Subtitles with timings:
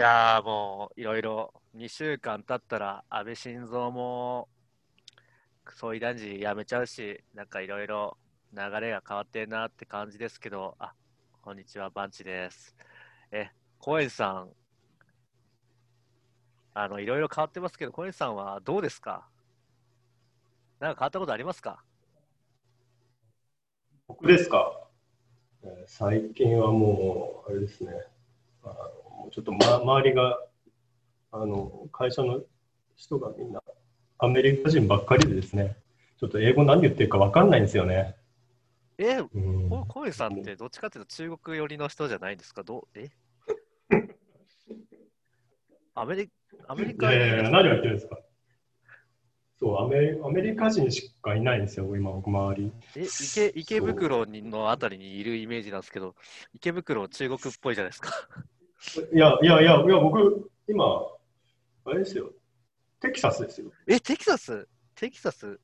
[0.00, 4.48] やーもういろいろ2週間経ったら安倍晋三も
[5.74, 8.16] 総理大臣辞めちゃうし、なんかいろいろ
[8.54, 10.94] 流れが変わってるなって感じですけど、あ、
[11.42, 12.74] こんにちは、バンチです。
[13.30, 14.50] え、コエンさん、
[16.74, 19.28] あの、いろいろ変わってますけど、コエンさんはどうですか？
[20.80, 21.84] なんか変わったことありますか？
[24.08, 24.88] 僕ですか、
[25.86, 27.92] 最近はもう、あれですね、
[28.64, 28.74] あの
[29.30, 30.38] ちょっと、ま、周りが
[31.32, 32.40] あの会社の
[32.96, 33.62] 人がみんな
[34.18, 35.76] アメリカ人ばっかりでですね、
[36.18, 38.16] ちょっと英語何言ってるか分かんないんですよね。
[38.98, 42.62] え、うんココエンさんってどっちかっていうと中国寄りの人じゃないですか？
[42.62, 42.98] どう？
[42.98, 43.10] え？
[45.94, 46.30] アメリ
[46.68, 48.18] アメリいカやいやいや何を言ってるんですか？
[49.58, 52.72] そうアメ、アメリカ人しかいないんですよ、今、僕、周り。
[52.96, 56.14] え池池袋にのあたりにいるイメージなんですけど、
[56.54, 58.10] 池袋中国っぽいじゃないですか。
[59.12, 60.84] いやいやいや、いや僕、今、
[61.84, 62.30] あれですよ、
[63.00, 63.70] テキサスですよ。
[63.86, 64.66] え、テキサス？
[64.94, 65.60] テキサス？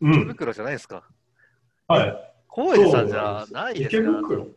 [0.00, 1.04] 池うん、袋じゃないですか。
[1.88, 2.32] はい。
[2.48, 4.54] コエンさんじゃないです池か袋ん？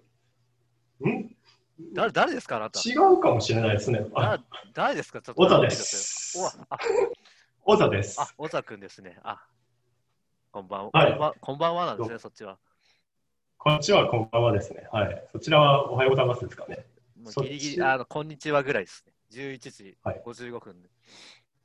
[1.94, 2.80] 誰誰ですかあなた？
[2.82, 4.06] 違うかもしれないですね。
[4.14, 5.22] あだ誰ですか？
[5.22, 6.38] ちょっと小田です。
[7.62, 8.20] 小田です。
[8.20, 9.18] あ、小田くんですね。
[9.24, 9.42] あ、
[10.52, 10.90] こんばんは。
[10.94, 12.58] はいこんばんこんばんはなんですね、そっちは。
[13.58, 14.88] こっちはこんばんはですね。
[14.92, 15.28] はい。
[15.32, 16.86] そちらはおはようございますですかね。
[17.20, 19.14] もうギリギリ、あの、こんにちはぐらいですね。
[19.32, 20.90] 11時はい55分で。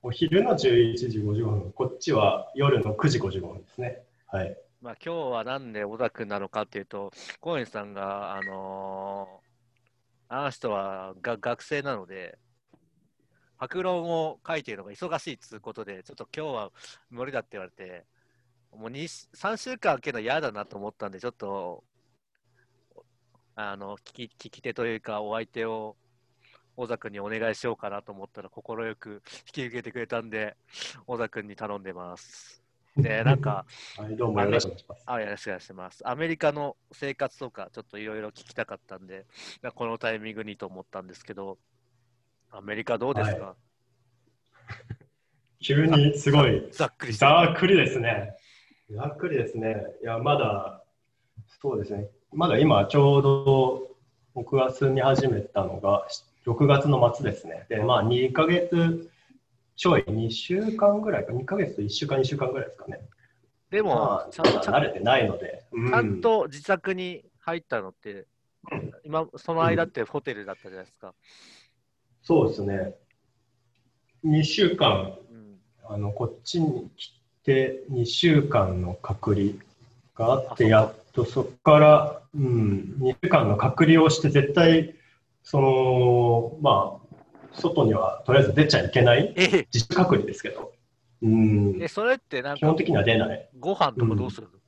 [0.02, 4.02] お昼の11時55分、こっちは夜の9時55分ですね。
[4.26, 4.56] はい。
[4.80, 7.10] まあ、今日はなんで小田君なのかっていうと、
[7.40, 9.44] コエンさんが、あのー
[10.28, 12.38] あの人はが学生なので、
[13.56, 16.72] 白論を書いているのが忙しいということで、ちょっと今日は
[17.10, 18.04] 無理だって言われて、
[18.72, 21.84] もう2 3週間空けるの嫌だなと思ったんで、ちょっと、
[23.56, 25.96] あの聞き聞き手というか、お相手を
[26.76, 30.56] 小田君にお願いしようかなと思ったら、快く引き受けてくれたんで、
[31.06, 32.64] 小田君に頼んでます。
[32.96, 33.64] で、なんか、
[33.96, 35.02] はい、どうもよろしくお願いします。
[35.06, 36.08] あ、よろしくお願いします。
[36.08, 39.26] アメリカの生活とか、ちょっといろいろ聞きたかったんで、
[39.74, 41.58] このタイミングにと思ったんですけど、
[42.50, 43.56] アメリカどうですか、
[45.60, 47.12] 急にすごいざっくり。
[47.12, 48.36] ざっくりですね。
[48.90, 49.76] ざっくりですね。
[50.02, 50.84] いや、まだ、
[51.60, 52.10] そうですね。
[52.34, 53.88] まだ今、ちょうど
[54.34, 56.06] 僕が住み始めたのが
[56.46, 57.66] 6月の末ですね。
[57.68, 59.08] で、まあ、2ヶ月
[59.76, 63.00] ちょい、2週間ぐらいか、2ヶ月と1週間、2週間ぐらいですかね。
[63.70, 65.64] でも、まあ、ちゃんちゃんまだ慣れてないので。
[65.72, 68.26] うちゃんと自宅に入ったのって、
[69.04, 71.14] 今、その間ってホテルだったじゃないですか。
[72.22, 72.94] そうですね。
[74.24, 77.12] 2週間、うん、あのこっちに来
[77.42, 79.48] て2週間の隔離
[80.14, 84.94] があって、あやっとそこから、うん、2週間の隔離をして、絶対、
[85.42, 87.16] その、まあ、
[87.52, 90.72] 外にはとりあえず出ちゃいけない、え自主隔離ですけど、
[91.22, 93.48] うん、え、それってなんか基本、的には出ない。
[93.58, 94.58] ご飯とかどうするの、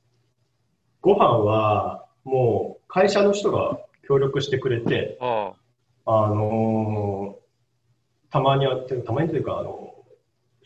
[1.01, 5.53] ご飯は、もう会社の人が協力してくれて、あ
[6.05, 6.27] あ。
[6.29, 7.47] のー
[8.29, 9.93] たまには、てたまにというか、あの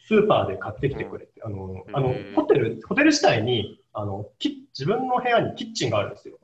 [0.07, 6.37] スーパーで買ってきてくれて、あのあのホテルホテル自体にあのキ自分の部屋にキッチンがあるんですよ。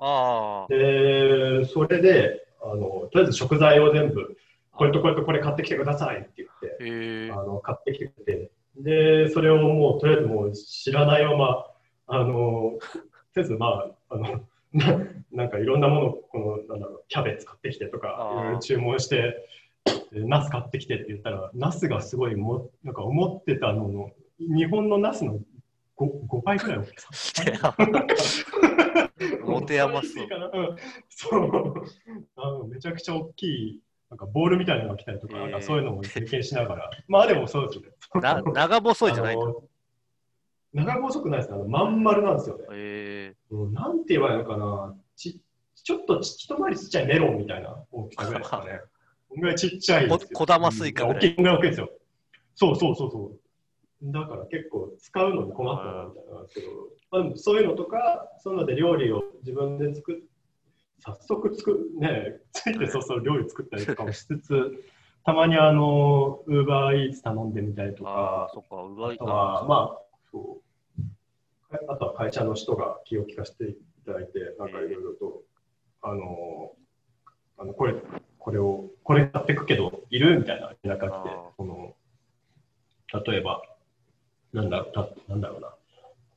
[0.69, 4.37] で、それであの、とりあえず食材を全部、
[4.71, 11.65] これとこれとこれ買ってきてくださいって言って、あの買ってきてくれて、で、それをもう、とりあえずもう知らないまま、
[12.07, 13.01] あの、とり
[13.37, 14.41] あえずまあ、あの、
[14.73, 14.99] な
[15.31, 19.35] なんかいろんなもの、この、なんだろう、キャベツ買ってきてとかいろいろ注文して、
[20.11, 25.39] でナス買ってきてって言ったら、ナスがすごいも、なんか思ってたのの、日本のナスの
[25.97, 27.75] 5, 5倍ぐらい 大きさ。
[29.43, 30.13] 持て余す
[31.09, 31.83] そう
[32.35, 32.67] あの。
[32.67, 36.89] めちゃくちゃ大きい、なんかボールみたいなのが来たりとか、へーなんかそういうのも経験しながら。
[37.07, 37.89] まあでもそうですね。
[38.21, 39.37] な長細いじゃない
[40.73, 41.55] 長細くないですね。
[41.55, 42.65] あのまん丸なんですよね。
[42.71, 44.95] へえうんなんて言えばいいのかな。
[45.15, 45.41] ち
[45.73, 48.81] ちょっとち一回りちっちゃいメロンみたいな大きさぐらいですかね。
[49.29, 51.89] こんぐらいちっちゃい小玉スイカぐらいうん大きい、ぐらい大きいですよ。
[52.55, 53.46] そうそうそうそう。
[54.03, 56.67] だから結構使うのに困ったなみたいなけど、
[57.11, 60.15] まあ、でもそういうのとか、そういうので料理を自分で作っ
[60.99, 64.83] 早速作る、ね、ついてそうそう料理作ったりとかもしつつ、
[65.23, 68.75] たまにあの、ウーバーイーツ頼んでみたりとか、ああ、そっか、
[69.25, 70.01] は、まあ、
[70.31, 71.75] そう。
[71.89, 75.43] あとは会社の人が気を利かせていただいて、なんかいろいろと、
[76.01, 76.71] あの、
[77.57, 77.95] あのこれ、
[78.39, 80.39] これを、これ買ってくけど、いる？
[80.39, 81.95] みたいな連絡が来てあー、その、
[83.25, 83.61] 例えば、
[84.53, 85.73] なんだたなんだろうな、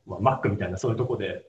[0.06, 1.46] まあ、マックみたいなそういうとこで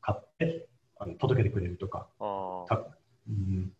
[0.00, 0.68] 買って、
[0.98, 2.82] あの届けてくれるとか、ああた
[3.28, 3.72] うん、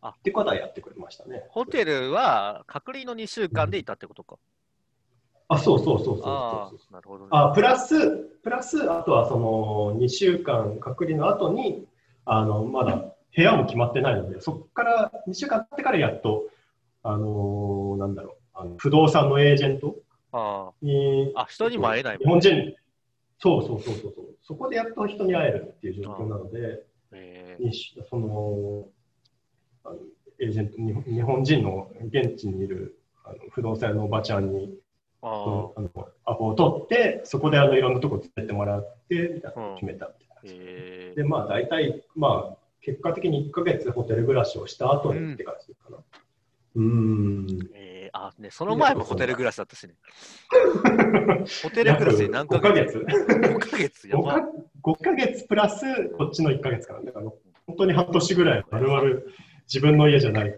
[0.00, 1.44] あってことはやってくれましたね。
[1.48, 4.36] ホテルは隔離の2週間でいたってことか。
[5.48, 6.88] あ、そうそうそうそうあそうそう。
[6.90, 7.30] あ、なるほどね。
[7.32, 8.10] あプラス、
[8.42, 11.86] プラス、あとはその2週間隔離の後に、
[12.24, 16.44] あのまだ部屋も決まってないので、そこから2週間経ってからやっと、
[17.02, 19.96] あのーなんだろうあの、不動産のエージェント
[20.32, 21.42] あに、あ。
[21.42, 22.24] あ、人にも会えない日。
[22.24, 22.74] 本人、
[23.38, 27.72] そうそうそうそうそう、そこでやっと人に会えるっていう状況なので、えに
[28.08, 28.88] その
[29.84, 29.96] あの
[30.40, 40.40] エージェント日本、日本人の現地にいるあの不動産屋のおばちゃんに、ー、ああのアポを取って、そこであのいろんなとこ連れてもらって、みたいな決めたみたいなあ。。
[40.44, 45.96] えで、まあ大体、まあ結果的に1ヶ月ホテル暮らしをした後にって感じかな。
[46.76, 47.46] うーん。
[47.46, 49.94] ー、えー、あ、ね、その前もホテル暮らしだったしね。
[51.62, 54.48] ホテル暮らしで何ヶ5ヶ月月 ?5 ヶ月や 5, ばか。
[54.82, 55.84] 5ヶ月プラス
[56.18, 57.30] こっちの1ヶ月から、だから
[57.66, 59.28] 本当に半年ぐらい、まるまる
[59.66, 60.56] 自分の家じゃない。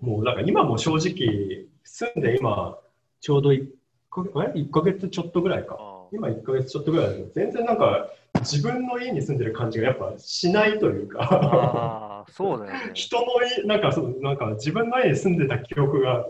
[0.00, 2.78] もうだから今も正直、住んで今、
[3.20, 3.66] ちょうど1
[4.10, 4.24] か
[4.54, 5.76] え1ヶ月ちょっとぐらいか。
[5.78, 8.08] あ今1ヶ月ちょっとぐらい全然なんか
[8.40, 12.90] 自分の家に住んでる感じがやっぱしないというか、そうだよね。
[12.94, 16.26] 人の家、なんかそうなんか自分の家に住んでた記憶が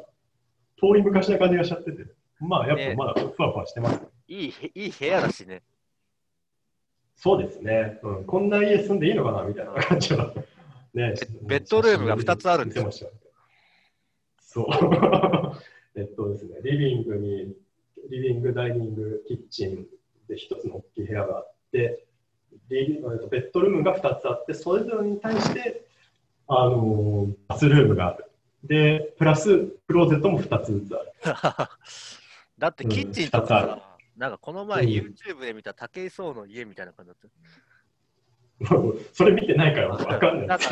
[0.80, 2.06] 遠い昔な感じがしちゃってて、
[2.40, 4.00] まあやっぱまだふわふわしてます。
[4.28, 5.62] いいへ、いい部屋だしね。
[7.16, 10.34] そうですね、うん、こんな家住んでいいのかなみたいな感じは。
[10.92, 13.10] ね、ベッドルームが2つあるんですよ
[14.38, 14.66] そう。
[15.94, 17.54] えっとですね、リビングに、
[18.10, 19.86] リビング、ダイニング、キッチン
[20.28, 25.86] で一つの大きい部屋があって、っとベッドルームが2つあって、それぞれに対して、
[26.48, 28.24] あのーバスルームがある。
[28.64, 31.12] で、プラスクローゼットも2つずつある。
[32.58, 37.28] だってキッチンとかうんさ、なんかこの前うん YouTube で見た武井壮の家みたいな感じだった。
[39.12, 40.64] それ見てないから分かんない キ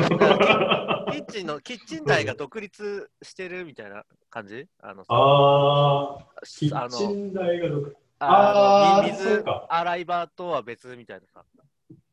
[1.21, 4.67] ッチンの、キッチン台が独立してるみたいな感じ？
[4.79, 7.91] あの、ああ、キあッチの、ン台がどこ
[8.27, 11.43] あのあ水か洗い場とは別みたいなさ。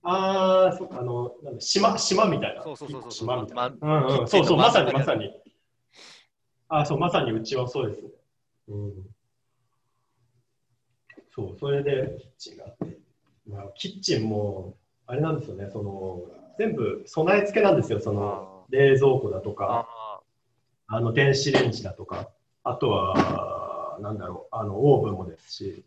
[0.05, 2.63] ああ、そうか、あの、なんだ島、島みたいな。
[2.63, 3.71] そうそうそうそう島みたいな。
[3.81, 5.31] まうんうん、そうそう、まさにまさに。
[6.69, 8.09] あーそう、まさにうちはそうですね。
[8.69, 8.93] うん。
[11.35, 12.99] そう、それでキッチンがあって。
[13.49, 14.77] まあ、キッチンも、
[15.07, 16.23] あれなんですよね、その、
[16.59, 20.21] 全部備え付けなんですよ、その、冷蔵庫だとか、あ
[20.89, 22.29] あの、電子レンジだとか、
[22.65, 25.85] あとは、なんだろう、あの、オーブンもですし、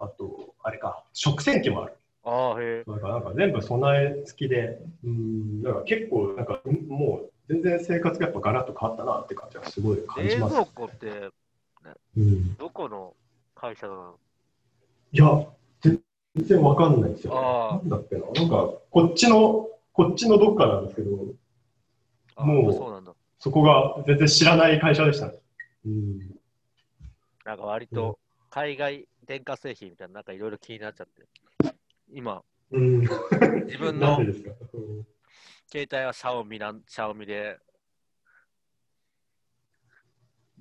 [0.00, 1.92] あと、あれか、食洗機もある。
[2.24, 2.90] あ、ああ、へえ。
[2.90, 10.56] だからなんか全部備え付きで、うん、だから結構なんかんもう全然生活がやっぱガラッと変わったなって感じがすごい感じます。
[10.56, 11.30] 冷蔵庫って
[12.16, 13.14] うん、どこの
[13.54, 14.18] 会社なの？
[15.12, 15.46] いや、
[15.80, 16.00] 全
[16.36, 21.10] 然わかんないんですよ、あなんだっけな、なんかこっちの、こっちのどっかなんですけど、
[22.36, 23.12] あもうそうなんだ。
[23.38, 25.34] そこが全然知らない会社でしたね。
[25.86, 26.18] うん、
[27.44, 28.18] なんか割と
[28.50, 31.22] 海外電化製品みたいな、なんかいろいろ気になっちゃって。
[32.12, 32.42] 今、
[32.72, 34.16] うん、自分の
[35.70, 37.56] 携帯はシャオミなん、シャオミで、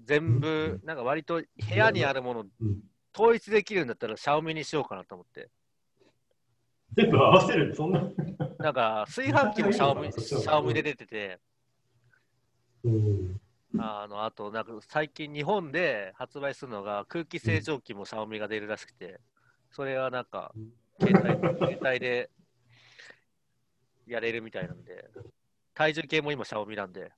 [0.05, 1.45] 全部、なんか割と部
[1.75, 2.83] 屋にあるものうん。
[3.11, 5.49] 統一できるんだったらシャオミにしようかなと思って。
[6.95, 8.03] 全部合わせるそんな、
[8.59, 11.39] なんか炊飯器もシャオミシャオミで出てて、
[12.83, 13.41] うん、
[13.77, 19.19] あのあとなんか最近日本で発売するのが空気清浄機もシャオミが出るらしくて、
[19.71, 20.53] それはなんか
[20.99, 22.29] 携帯携帯で
[24.07, 25.05] やれるみたいなんで、
[25.75, 27.11] 体重計も今シャオミなんで、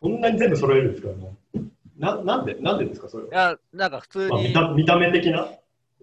[0.00, 1.08] そんなに全部揃えるんですか？
[1.98, 3.30] ななんで、なんでですか、それは。
[3.30, 5.48] いや、なんか普通まあ、見にた見た目的な？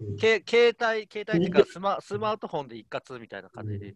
[0.00, 0.16] うん。
[0.16, 3.94] け携帯、携帯っていうかスマスマートフォンで一括みたいな感じで、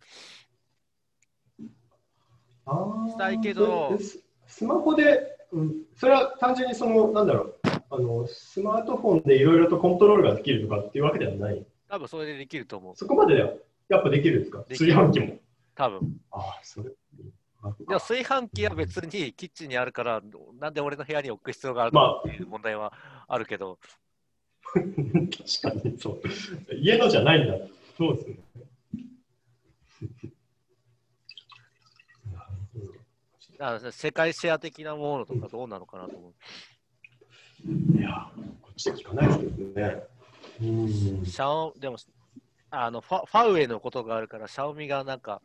[2.67, 3.11] あー。
[3.11, 3.99] したいけど
[4.49, 11.65] ススマホで、うん、それは単純にその、なんだろう、あのスマートフォンでいろいろとコントロールができるとかっていうわけではない。
[11.89, 12.97] 多分それでできると思う。
[12.97, 14.65] そこまでやっぱできるんですか？
[14.69, 15.39] 炊飯器も。
[15.75, 16.91] 多分ああ、それ。
[17.63, 20.23] あでも炊飯器は別にキッチンにあるから、
[20.61, 22.93] なんで俺の部屋に置く必要があるまあのっていう問題は
[23.27, 23.79] あるけど、
[24.75, 26.23] 確かにそう。
[26.75, 27.55] 家のじゃないんだ。
[27.97, 28.37] そうですね。
[32.33, 32.93] なるほど
[33.61, 37.99] あ世界シェア的なものとかどうなのかなと思う。
[37.99, 38.31] いや、
[38.63, 40.03] こっちで聞かないですけどね。
[40.61, 41.97] うんシャオでも
[42.71, 45.41] あのファファウェイのことがあるから、シャオミがなんか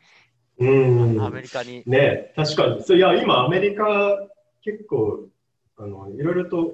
[0.60, 1.22] うん。
[1.22, 2.84] アメリカに、ね確かに。
[2.84, 4.28] そういや、今、アメリカ、
[4.64, 5.28] 結構、
[5.78, 6.74] あのいろいろと、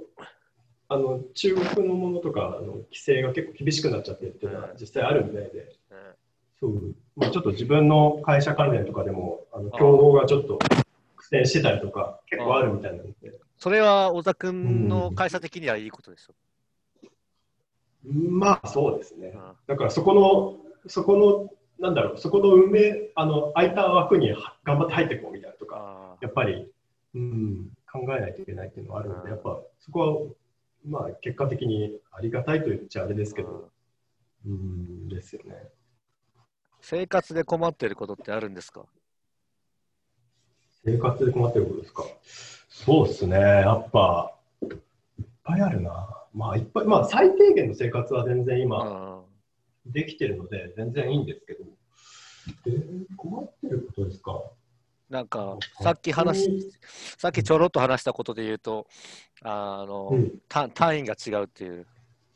[0.90, 5.98] あの中国のものとかあの規制が結構厳しくなっちゃってるっていうのは実際あるみたいで、うん
[6.60, 10.58] そうまあ、ちょっと自分の会社関連とかでも、あの競合がちょっと
[11.30, 13.14] 電してたりとか、結構あるみたいなんで。
[13.58, 16.36] それは小田君の会社的にはいいことですよ。
[18.06, 19.34] まあそうですね。
[19.36, 21.50] うんだからそこの、そこの、
[21.86, 26.72] なんだろう、そこの運営、あの、空いた枠には頑張って入っていこうみたいなとか、あやっぱり、
[27.16, 30.32] うん、考えないといけないっていうのはあるのうんで、やっぱそこは、
[30.86, 33.70] まあ結果的にありがたいと言っちゃあれですけうんど、
[34.46, 35.70] うん、ですよね。
[36.82, 38.86] 生活で困っていることってあるんですか？
[40.86, 42.04] 生活で困ってることですか？
[42.70, 44.34] そうですね、やっぱ、
[44.64, 44.78] いっ
[45.44, 46.08] ぱいあるな。
[46.34, 49.22] まあ、いっぱい、まあ、最低限の生活は全然今、あ
[49.86, 51.64] できてるので、全然いいんですけど、
[52.68, 54.42] えー困ってることですか？
[55.10, 56.72] なんか、さっき話し、
[57.18, 58.88] さっきちょろっと話したことで言うと、
[59.42, 61.86] あの、うん、単単位が違うっていう。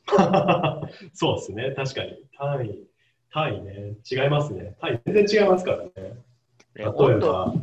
[1.14, 2.26] そうですね、確かに。
[2.38, 2.88] 単位、
[3.32, 4.76] 単位ね、違いますね。
[4.82, 5.92] 単位全然違いますからね。
[6.76, 7.54] 例えね温度ば、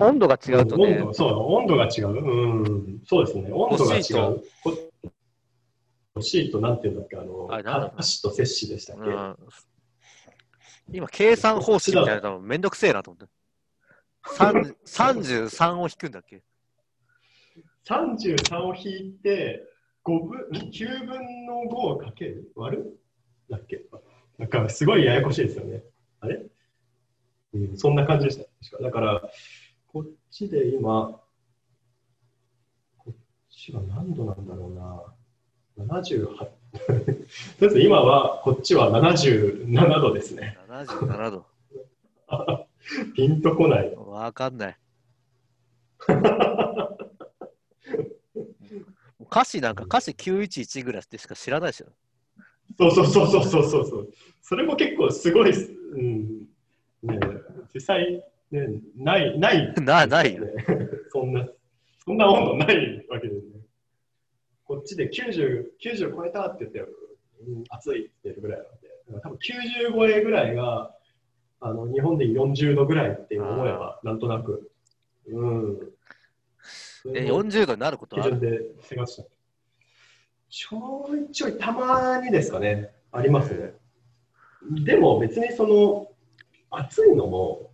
[0.00, 0.98] 温度が違うとね。
[1.00, 2.08] 温、度そう、温度が違う。
[2.08, 4.42] うん、そうですね、温度が違う。
[4.64, 4.76] こ
[6.16, 9.02] 欲しいと、なんていうんだっけ、あの、あれなんだろう箸と摂氏でしたっけ？
[9.02, 9.36] うん、
[10.92, 13.32] 今、計算方式みたいなのめんどくせえなと思って。
[14.36, 16.42] 30 33 を引くんだっけ
[17.86, 19.64] ？33を引いて、
[20.04, 22.50] 5分、9分の5をかける？
[22.56, 22.98] 割る？
[23.48, 23.84] だっけ？
[24.38, 25.82] なんかすごいややこしいですよね。
[26.20, 26.42] あれ？
[27.70, 28.82] うん、そんな感じでした。
[28.82, 29.22] だから、
[29.88, 31.20] こっちで今、
[32.98, 33.14] こっ
[33.50, 35.02] ちは何度なんだろうな。
[35.94, 36.36] 78。
[36.36, 36.48] と
[36.90, 36.96] り
[37.62, 40.58] あえず今は、こっちは77度ですね。
[40.68, 41.46] ?77 度。
[43.14, 43.94] ピンとこない。
[43.94, 44.78] わかんない。
[49.30, 51.86] 歌詞なんか歌詞911ぐらいでしか知らないでしょ。
[52.78, 56.46] そうそうそうそうそうそうそれも結構すごいうん。
[57.02, 60.44] ねえ実際、ね、ない、ない、なないよ。
[61.10, 61.46] そんな、
[62.04, 63.60] そんな温度ないわけですね。
[64.64, 70.94] こっちで90、90超えたって言って、うん、暑いって言ってるぐらいなんで、多分90超えぐらいが、
[71.60, 74.70] あの日本で40度ぐらいって思えば、なんとなく。
[75.26, 75.92] うん。
[77.14, 78.36] え、40度になることある？
[78.36, 79.28] 基準で生活した。
[80.50, 83.74] ちょいちょいたまにですかね、ありますね。
[84.84, 86.07] でも別にその
[86.70, 87.70] 暑いのも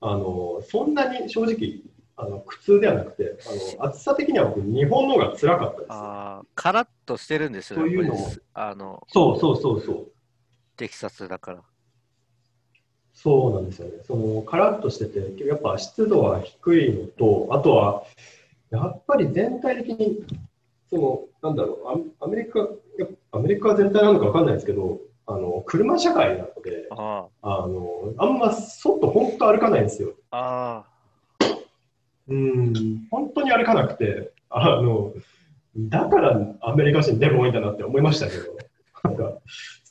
[0.00, 1.80] あのそんなに正直
[2.16, 5.88] あの苦痛ではなくてあの暑さ的には僕日本の方が辛かったです。
[5.90, 10.06] あーカラッとしてるんですよそういうのもあの、そうそうそうそう。
[10.76, 11.62] テキサスだから。
[13.12, 13.94] そうなんですよね。
[14.04, 18.04] そのカラッとしてて、やっぱ湿度は低いのと、あとは、
[18.70, 20.24] やっぱり全体的に、
[20.90, 22.68] その、なんだろう、アアメリカ、
[23.30, 30.14] アメリカ全体なのかわかんないですけど、あの、車社会なので、ああの、あんま外、本当歩かないんですよ。
[30.30, 30.84] あ。
[31.40, 31.46] あ
[32.28, 35.12] うん、本当に歩かなくて、あの、
[35.76, 38.56] だからアメリカ人デブ多いんだなって思いましたけど、
[39.02, 39.38] なんか、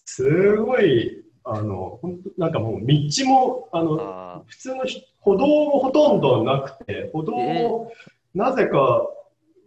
[0.05, 3.83] すごい、あの、本当なんかもう道も、ああ。
[3.83, 7.91] の、あ普通のひ歩道もほとんどなくて、歩道も
[8.33, 9.07] なぜか、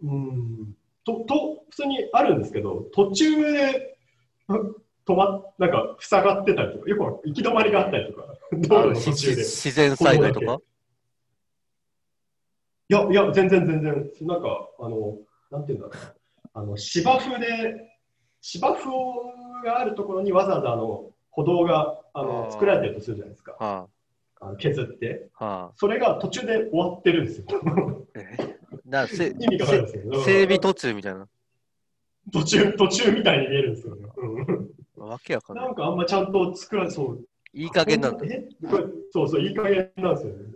[0.03, 3.97] うんとと、普通にあるんですけど、途中で
[4.49, 4.75] うん
[5.07, 9.41] 止まっ、なんか塞がってたりとか、よく行き止まりがあったりとか、道あ路の途中で。
[9.41, 10.59] い自然災害とか？
[12.89, 15.17] や、いや、全然全然、なんか、あの、
[15.51, 16.13] なんていうんだろうな、
[16.53, 17.91] あの芝生で、
[18.41, 23.87] 芝生があるところにわざわざあの歩道があの作られてるとするじゃないですか、は
[24.39, 25.29] あの削って。
[25.37, 25.45] あ。
[25.45, 25.71] はあ。
[25.75, 27.45] それが途中で終わってるんですよ。
[28.15, 30.03] えだせ 意味があるんですよ。
[30.05, 31.27] うん整備途中みたいな。
[32.31, 34.07] 途中、途中みたいに見えるんですよね。
[34.17, 34.76] うん
[35.07, 35.75] わけわかんないなん。
[35.75, 37.27] かあんまちゃんと作られそう。
[37.53, 38.25] いい加減なんだ。
[39.11, 40.53] そうそう、いい加減なんですよね。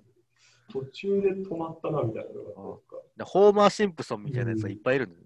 [0.72, 2.82] 途中で止まったなみたいなの
[3.18, 3.26] が。
[3.26, 5.24] ホーマー・シンプソンみたいなやつがいっぱいいるんだよ。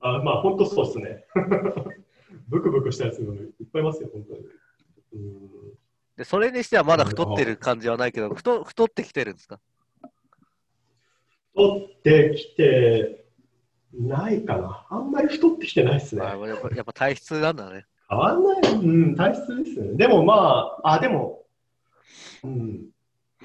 [0.00, 1.24] あまあ、本当そうですね。
[2.48, 4.40] ブクブクしたやつもいっぱいいますよ、本当に。
[5.14, 5.50] うん
[6.16, 9.60] で、それにしてはまだ太ってる感じはないけど、太太ってきてるんですか
[11.54, 13.25] 太ってきて
[13.98, 14.86] ないかな。
[14.90, 16.22] あんまり太ってきてないですね。
[16.22, 17.84] あやっぱやっぱ体質なんだね。
[18.08, 19.96] 変わんない、うん、体質ですね。
[19.96, 21.42] でもまあ、あ、でも、
[22.44, 22.86] うん、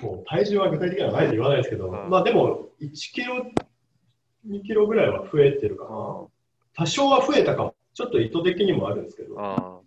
[0.02, 3.46] もう体重は具体的にはないと言わないですけど、うんまあでも、1キロ、
[4.48, 5.90] 2キロぐらいは増えてるかな。
[6.74, 7.76] 多少は増えたかも。
[7.94, 9.80] ちょっと意図的にもあるんですけど、あ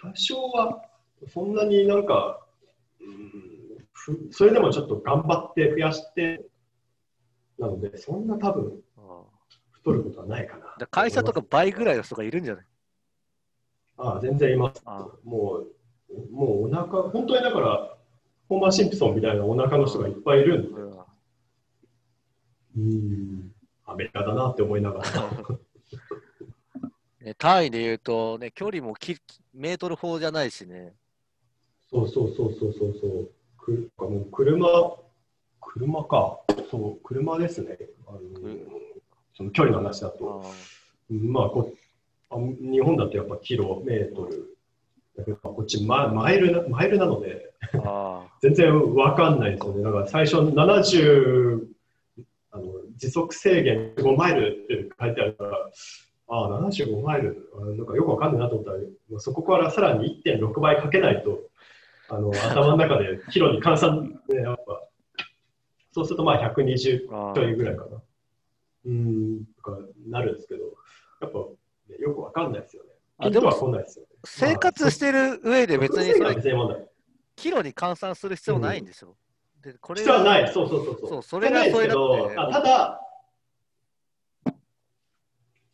[0.00, 0.82] 多少は
[1.28, 2.40] そんなになんか、
[3.00, 6.44] うん、ふそれでもちょっと頑張って増やして、
[7.58, 8.91] なので、そんな多分あ
[9.82, 10.76] 太ることはないかな。
[10.78, 12.64] だ会社とか倍ぐらいの人がいるんじゃない？
[13.98, 15.08] ああ全然いますあ。
[15.24, 15.64] も
[16.10, 17.96] う、もうお腹、本当にだから、
[18.48, 20.92] ホーマー・シンプソンみたいなお腹の人がいっぱいいるんで、うん
[22.76, 23.52] うん、
[23.84, 25.10] アメリカだなって思いながら。
[27.20, 29.16] ね、単位で言うと、ね、距離もき
[29.54, 30.94] メートル法じゃないしね。
[31.90, 33.30] そうそうそうそうそうそう。
[33.58, 34.96] くもう車、
[35.60, 36.40] 車か。
[36.70, 37.78] そう、車ですね。
[38.08, 38.91] あのうん
[39.34, 40.42] その距離の話だと。
[40.44, 40.48] あ
[41.10, 41.72] まあこ
[42.30, 44.56] あ、日本だとやっぱキロメートル。
[45.42, 47.52] こっちママイルなマイルなので、
[47.84, 49.82] あ全然わかんないですよね。
[49.82, 51.66] だから最初70、
[52.50, 52.64] あの
[52.96, 55.70] 時速制限5マイルって書いてあるから、
[56.28, 58.78] ああ、75マイル、あなんかよくわかんないなと思ったら、
[59.10, 61.40] まあそこからさらに1.6倍かけないと、
[62.08, 64.82] あの 頭の中でキロに換算、ね、やっぱ、
[65.92, 68.02] そうするとまあ120あちょいぐらいかな。
[68.84, 70.64] うん、とかなるんですけど、
[71.20, 71.38] やっぱ、
[71.88, 72.90] ね、よくわかんないですよね。
[73.18, 73.84] あでもね。
[74.24, 76.36] 生活してる上で別にそれ。
[77.36, 79.16] キロに換算する必要ないんでしょ。
[79.62, 80.52] でこれ必要はない。
[80.52, 81.08] そうそうそうそう。
[81.08, 83.00] そうそれがそれだってあただ、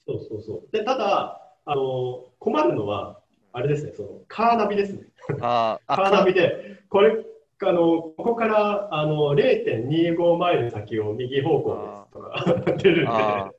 [0.06, 0.68] そうそうそう。
[0.72, 3.20] で、ただ、あの、困るのは、
[3.52, 5.06] あれですね、その、カーナビですね。
[5.40, 7.24] ああカーナビで、これ、
[7.66, 13.50] あの、ここから、あの、0.25マイル先を右方向ですとか出るんであ、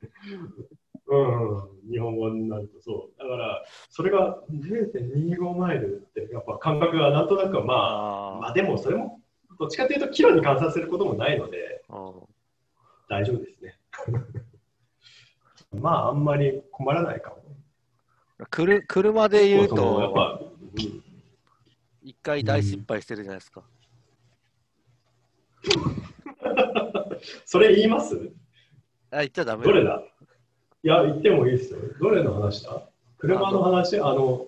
[1.08, 3.18] うんうん、日本語になるとそう。
[3.18, 9.20] だから、それが0.25マイルって、やっぱ感覚がなんとなく、まあ、あまあでもそれも、
[9.58, 12.12] どっちかというとキロに換算することもないので、あ
[13.08, 13.76] 大丈夫ですね。
[15.78, 17.36] まあ、あんまり困らないかも。
[18.48, 21.10] くる車で言うそのやっと、ぱ、うん
[22.02, 23.62] 一回大失敗してるじゃないですか。
[27.44, 28.30] それ言います？
[29.10, 30.02] あ、言っちゃダメどれだ？
[30.82, 31.78] いや、言ってもいいですよ。
[32.00, 32.88] どれの話だ？
[33.18, 33.98] 車の話？
[34.00, 34.46] あの、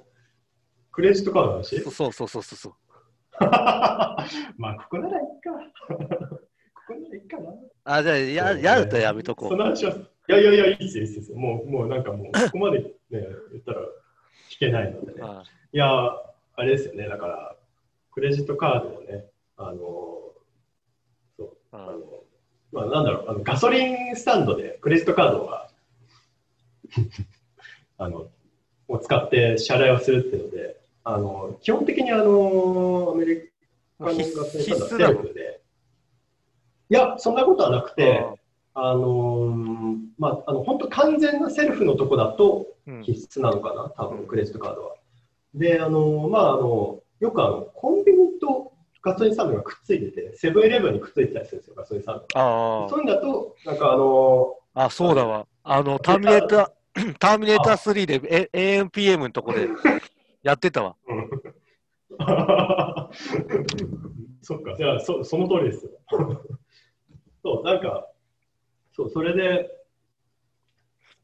[0.91, 1.81] クレジットカードの話？
[1.81, 2.73] そうそうそうそうそう。
[3.41, 5.51] まあ、ここならいいか。
[5.89, 5.97] こ
[6.89, 7.51] こならいいかな。
[7.85, 9.65] あ、じゃあや、やるとやめとこそうの。
[9.65, 11.37] 話は、いやいやいや、いいですよ、いいですよ。
[11.39, 13.21] もう、もうなんかもう、ここまでね、言
[13.61, 13.81] ったら
[14.51, 15.21] 聞けないのでね。
[15.23, 15.87] あいや、
[16.55, 17.57] あれですよね、だから、
[18.13, 20.32] クレジットカードをね、あの、
[21.73, 22.01] ああの、
[22.73, 25.69] まあ、なんだろう、あのガソリンスタンドでクレジットカードは、
[27.99, 28.29] あの、
[28.89, 33.51] を使って支払いをするっていうので、あの、基本的にあの、アメリ
[33.99, 35.61] カのガ必ソリンスタンドはセルフで、
[36.91, 38.27] いや、そんなことはなくて、
[38.75, 43.03] あのーまあ、あの本当完全なセルフのとこだとうん。
[43.05, 44.97] 必須なのかな、多分クレジットカードは。
[45.55, 48.62] で、あのーまあ、あのよくあのコンビニと
[49.03, 52.25] ガソリンスタンドがくっついてて、セブンイレブンにくっついてたりするんですよ、ガソリンスタンド。
[52.35, 55.47] あそういうんだと、なんかあのあ、あ、そうだわ。
[55.65, 59.69] あの、ターミネーター、 ターミネーター3でえ AMPM のとこで
[60.43, 60.97] やってたわ。
[61.09, 61.29] ー うん
[64.43, 65.93] そっか、じゃあそその通りですよ。
[67.43, 68.09] そう、なんか、
[68.93, 69.71] そう、それで、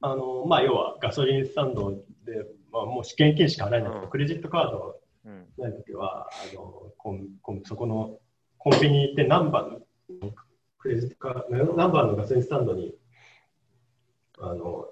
[0.00, 1.98] あのまあ、要はガソリンスタンドで、
[2.70, 4.94] まあ、もう現金しか払えないけど、うんクレジットカードうん。
[5.24, 8.18] ないときはあのコンコン、そこの
[8.58, 9.80] コンビニ行って何番
[10.20, 10.30] の
[10.78, 12.94] クレジットカード、何番のガソリンスタンドに、
[14.38, 14.86] あの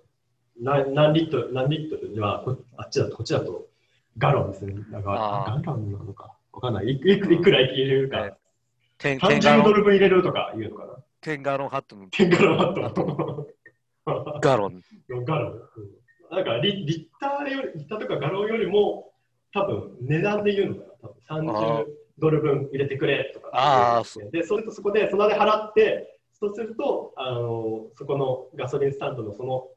[0.61, 3.67] 何何リットル、何リットルではこあっちだと、こっちだと
[4.19, 4.75] ガロンですね。
[4.91, 6.91] だからあーガロンなのか、わかんない。
[6.91, 8.37] いくいくいくら入れるねか、
[8.99, 10.93] テンテンガ30ドル分入れるとか言うのかな。
[11.21, 13.49] テンガロンハットのテンガロンハあット。
[14.41, 14.83] ガロン。
[15.25, 15.53] ガロン。
[15.53, 15.61] うん
[16.29, 19.13] なんかリリッターより、リッターとかガロンよりも、
[19.57, 21.09] 多分値段で言うのかな。
[21.31, 21.87] 多分あー30
[22.19, 23.51] ドル分入れてくれとか。
[23.53, 29.69] あで、それとそこで、そので払って、そうすると、あの、そこのガソリンスタンドのその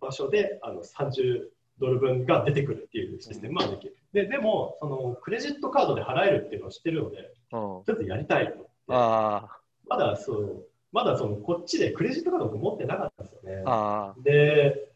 [0.00, 1.48] 場所で、あの、30
[1.78, 3.96] ドル分が出てくるっていうシステムはできる。
[4.12, 7.26] で、でも、その、クレジットカードで払えるっていうのを知ってるので、うん。
[7.50, 8.68] ちょっとやりたいと。
[8.88, 9.48] あ
[9.88, 14.91] まだそう、まだそのこっちでクレジットカードを持ってなかったんですよねで、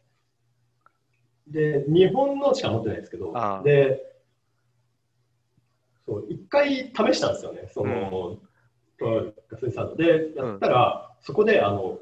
[1.47, 3.33] で、日本のしか持ってないですけど
[3.65, 4.03] で、
[6.07, 8.39] そう、一回試したんですよね、その、
[9.51, 11.99] ガソリンドでやったら、そこで、あの、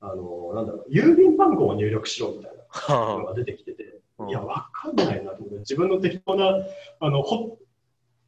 [0.00, 2.52] あの、なんだろう、郵便番号を入力しろみたい
[2.88, 2.92] あ。
[2.92, 6.52] なのはが出てきてて、あいや、わかんないなと思って、自分の適当な、
[7.00, 7.58] あの、ほ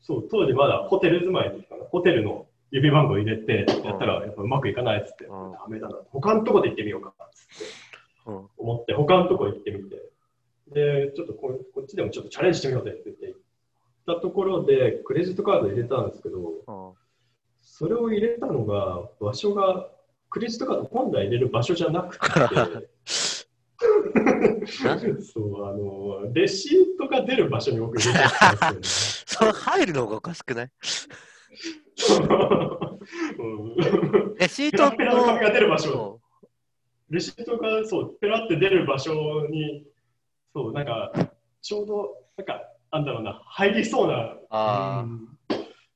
[0.01, 5.53] そう、当時まだホテル住まいの時かな、ホテルの指番号入れてやったら、やっぱうまくいかないっつって、うん。
[5.53, 7.65] ダメだな、他のとこで行ってみようかなっつって
[8.27, 8.49] うん。
[8.57, 10.10] 思って、他のとこ行ってみて、
[10.73, 13.41] で、ちょっとここっちでもちょっとチャレンジしてみようぜって言って、行っ
[14.17, 16.95] たところで、クレジットカード入れたんですけど、うん
[17.63, 19.91] それを入れたのが、場所が、
[20.31, 22.27] クレジットカード本来入れる場所じゃなくて、
[25.23, 28.25] そう、あの、レシートが出る場所に僕入れて
[28.59, 29.45] たんですよね。
[29.45, 30.71] それ入るのがおかしくない？
[33.39, 33.75] うん。
[34.37, 35.89] レシーペラトペラの紙が出る場所。
[35.89, 36.21] そ
[37.11, 39.85] レシートがそう、ペラって出る場所に、
[40.53, 41.13] そう、なんか、
[41.63, 42.61] ちょうど、なんか、
[42.93, 45.31] なんだろうな、入りそうな、あー。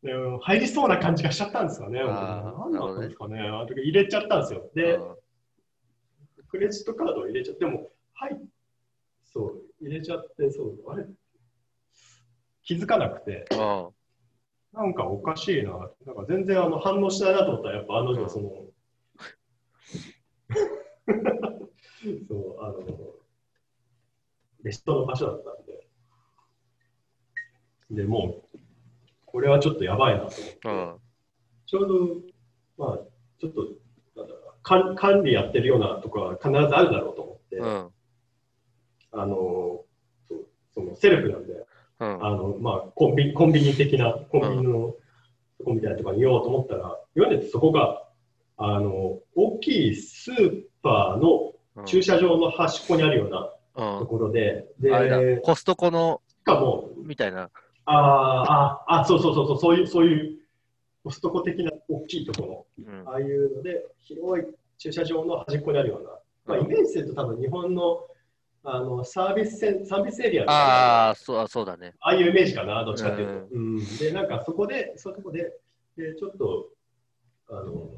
[0.05, 0.38] うん。
[0.40, 2.01] 入りそうな感じがしちゃったんですかね。
[2.01, 3.40] あー何だったんですかね。
[3.40, 4.71] あ入れちゃったんですよ。
[4.73, 4.79] う。
[4.79, 5.17] で、うん
[6.55, 8.40] クレジットカードを入れちゃって、でも、はい、
[9.25, 11.05] そう、入れちゃって、そう、あれ、
[12.62, 13.88] 気づかなくて、うん
[14.73, 15.71] なんかおかしいな、
[16.05, 18.51] なんか全然あの反応しないなと思ったら、やっぱあの人、その、
[22.29, 23.13] そう、あの、
[24.64, 25.87] レシートの場所だったんで、
[28.03, 28.59] でもう、
[29.27, 30.96] これはちょっとやばいなと思って、うん。
[31.66, 31.88] ちょう
[32.79, 32.98] ど、まあ、
[33.38, 33.68] ちょっと、
[34.16, 37.90] なんだろうな管管理やってるようなとこは必ずあるだろうと思って、うん。
[39.16, 39.85] あの
[40.29, 41.53] そうそのセルフなんで、
[42.00, 42.27] うん。
[42.27, 44.94] あのまあ、コンビコンビニ的な、コンビニの
[45.59, 48.03] とこみたいなところに言おうと思ったら、言われてそこが
[48.57, 51.87] あの大きいスーパーのうん。
[51.87, 57.51] 駐車場の端っこにあるようなうんところで、でコストコのかも、みたいな。
[57.87, 60.39] あーあ、あ、そうそうそうそう、そういう、そういう
[61.03, 62.67] コストコ的な大きいところ。
[62.87, 63.05] うん。
[63.05, 64.45] の、ああいうので、広い
[64.79, 66.11] 駐車場の端っこにあるような、
[66.47, 68.07] まあ、うんイメージすると多分日本の
[68.67, 71.93] あのサービスセンサービスエリアああ、そうそうだね。
[72.01, 73.55] ああいうイメージかな、どっちかっていうと。
[73.55, 73.97] うん。
[73.99, 75.53] で、なんかそこで、そういうとこで、
[75.99, 76.69] でちょっと、
[77.51, 77.91] あの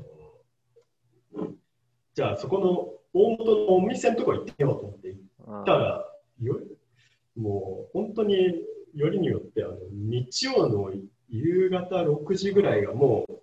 [2.15, 5.17] じゃあそこの大元のお店のところ行ってみようと思って行
[5.65, 6.05] たら、
[6.43, 6.61] よ
[7.37, 8.35] もう本当に
[8.95, 10.93] よりによってあの日曜の
[11.29, 13.41] 夕方6時ぐらいがもう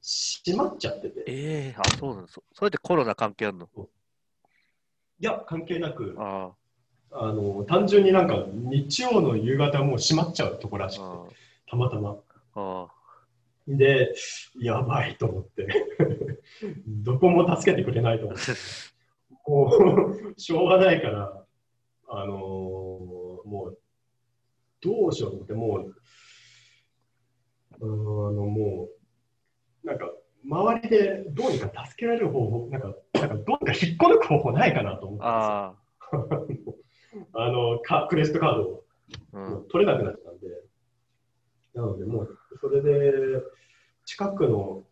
[0.00, 3.68] 閉まっちゃってて、いええあ、そうなんそそれでコロナ関係あるの？
[5.20, 6.52] や、関係なく、あ
[7.10, 7.32] あ。
[7.32, 11.36] の単純になんか日曜の夕方もう閉まっちゃうとこらしあくて、
[11.70, 12.16] たまたま。
[12.54, 12.88] ああ。
[13.66, 14.14] で、
[14.60, 15.66] やばいと思って、
[16.86, 18.42] どこも助けてくれないと思って、
[19.48, 19.70] も
[20.34, 21.44] う、 しょうがないから、
[22.08, 22.38] あのー
[23.48, 23.78] もう、
[24.80, 25.94] どうしようと思って、もう、
[27.80, 28.88] あの、も
[29.82, 30.12] う、なんか、
[30.44, 35.24] 周りでどうにか助けられる方法、なんか、なんかどうにか引っこ抜く方法ないかなと思って。
[35.24, 35.74] あ
[37.32, 38.84] あのか、クレジットカードを。
[39.70, 40.46] 取れなくなったんで、
[41.74, 43.40] なので、もう、それで、
[44.04, 44.84] 近くの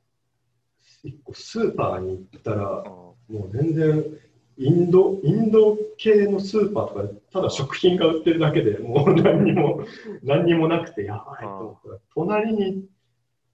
[1.03, 4.05] 一個スーパーに行ったら、もう全然、
[4.59, 9.85] インド、インド系のスーパーとかで、ただ食品が売ってるだけでもう何にも、
[10.23, 12.87] 何にもなくて、やばいと思ったら、隣に、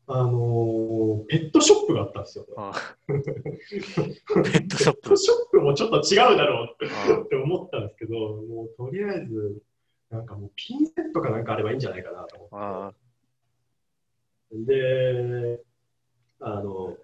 [0.06, 2.46] あのーペットショップがあったんですよ。
[3.06, 5.16] ペットショップ。
[5.16, 6.84] ショップもちょっと違うだろう
[7.24, 9.62] って思ったんですけど、もうとりあえず、
[10.10, 12.54] なんかもうピンセットかなんかあればいいんじゃないかなと思って。
[12.54, 12.92] あ
[14.52, 15.60] で、
[16.40, 16.96] あの、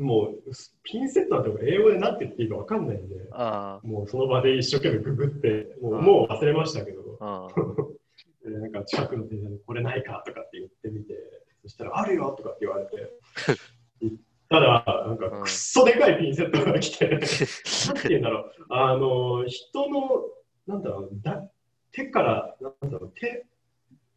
[0.00, 0.50] もう
[0.82, 7.48] ピンセットなんて英語で何て言っていいか分かんないんで、あもうその場で一生懸命ググって、もう,、うんもう忘れましたけど、あ
[8.42, 11.14] でなんか近くの店員にこれないかとかって言ってみて、
[11.62, 13.12] そしたらあるよとかって言われて、
[14.00, 14.16] 行っ
[14.48, 20.24] たら、なんかくっそでかいピンセットが来て、 なんて言うんだろう、あの、人の、
[20.66, 21.46] なんだろう、だ
[21.92, 23.46] 手から、なんだろう、手、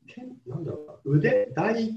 [0.08, 1.91] 手、なんだろうな、腕、大、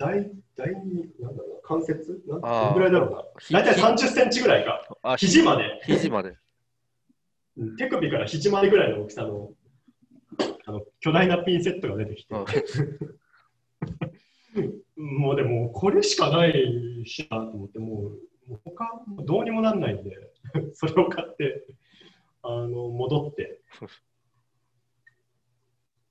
[0.00, 2.22] 大、大に、なんだろうな、関節？
[2.26, 3.22] なんどのぐらいだろうな。
[3.60, 6.30] 大体30センチぐらいか、あ肘まで、肘まで。
[6.30, 9.50] うん手首から肘までぐらいの大きさの、
[10.64, 12.46] あの、巨大なピンセットが出てきて、うん。
[15.20, 20.16] もうでも、これしかないしなと思って、もう、もう他、どうにもなんないんで、
[20.72, 21.66] それを買って、
[22.42, 23.60] あの、戻って。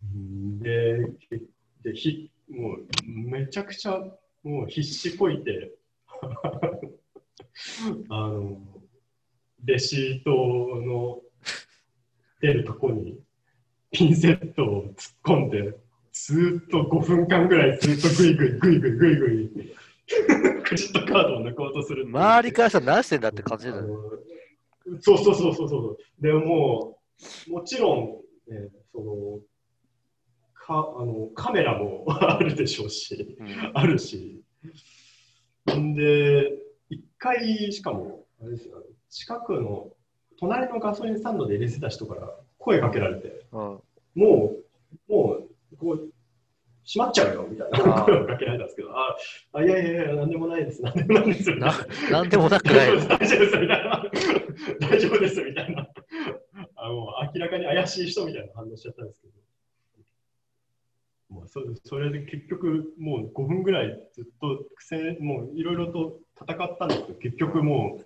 [0.04, 1.00] うんで、
[1.82, 4.00] でひもう、めちゃくちゃ、
[4.44, 5.74] もう必死こいて、
[8.10, 8.62] あの、
[9.64, 11.22] レシートの
[12.42, 13.20] 出るとこに、
[13.92, 15.76] ピンセットを突っ込んで、
[16.12, 23.90] ずーっと5分間ぐらいずっとグイグイグイグイグイグイクレジットカードを抜こうとする周りからしたら何してんだって感じだよね。
[25.02, 26.98] そうそうそうそうそうでも
[27.48, 29.40] もちろん、ね、その
[30.70, 34.44] かあのカメラも あるでしょうしうんあるし
[35.76, 36.58] んで
[36.90, 39.92] 一回しかもあれですよ近くの
[40.38, 43.80] 隣のガソリンスタンドで入れてた人から声かけられてうん
[44.16, 44.56] も
[45.08, 45.38] う、も
[45.72, 46.10] う、こう、
[46.86, 49.16] 閉まっちゃうよみたいな声をかけられたんですけど、あ、
[49.54, 51.72] あいやいやいや、なんでもないです、なんでもないです、みたい
[52.10, 52.12] な。
[52.12, 52.98] なんでもなくない。
[53.08, 54.06] 大丈夫です、みたいな。
[54.80, 55.88] 大丈夫です、みたいな。
[56.76, 59.39] あもう明らかに怪しい人みたいな反応しちゃったんですけど。
[61.30, 68.00] もうそそれで結局もう5分ぐらいずっと苦戦もういろいろと戦ったんですけど結局も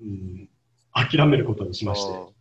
[0.00, 0.48] う、うん、
[0.92, 2.32] 諦めることにしまして。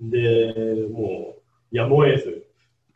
[0.00, 1.36] でも
[1.72, 2.48] うやむを得ず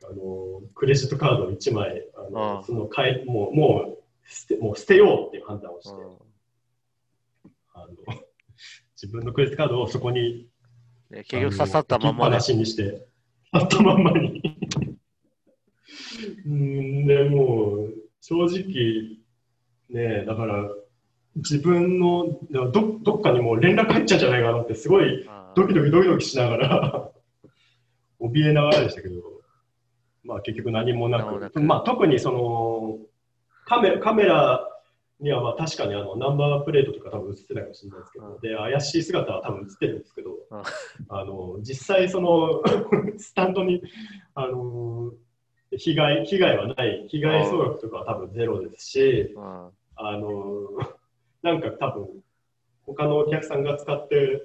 [0.04, 5.94] あのクレジットカード1枚あのああそのかいもうもう捨てもう捨てようっていう判断をして、
[7.74, 7.86] あの
[9.00, 10.48] 自分のクレジットカードをそこに
[11.10, 13.06] ね結局刺さったまんまにして、
[13.52, 14.55] 刺さったまんまに。
[16.46, 19.18] うんでもう、正直、
[19.90, 20.68] ねだから、
[21.36, 27.10] 自分のどどっかにもう連絡入っちゃうんじゃないかなって、すごいあドキドキドキドキしながら、
[28.20, 29.22] 怯えながらでしたけど、
[30.24, 32.98] まあ結局何もなく、まあ特にその、
[33.66, 34.66] カメカメラ
[35.20, 38.40] にはまあ確かにあのナンバープレートとか多分映ってたかもしれないですけど、うん。
[38.40, 40.62] で、怪しい姿は多分映ってるんですけど、うん。
[41.08, 42.62] あの実際その
[43.18, 43.82] スタンドに、
[44.34, 45.12] あの
[45.70, 49.70] 被害被害はない、被害総額とかは多分ゼロですし、うん。
[49.96, 50.68] あの
[51.42, 52.08] なんか多分
[52.84, 54.42] 他のお客さんが使って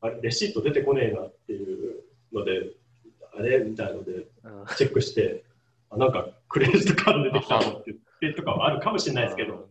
[0.00, 2.02] あれレシート出てこねえなっていう
[2.32, 2.72] ので
[3.38, 4.26] あれみたいのでうん。
[4.76, 5.44] チェックして
[5.90, 9.68] あなんかクレジットカード出てきたのって言ってとかはあるかもしれないですけど、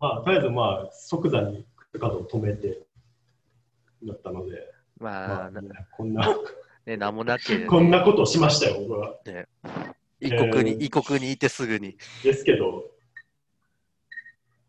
[0.00, 2.86] まあとりあえずまあ即座にクレジットカードを止めて
[4.04, 5.62] だったので、まあ、まあな
[5.96, 6.22] こんな
[6.86, 7.58] ね、なんもなけ。
[7.58, 9.18] れ ばこんなことをしましたよ僕は。
[10.20, 10.84] 異国に、えー。
[10.84, 11.98] 異国にいてすぐに。
[12.22, 12.90] ですけど。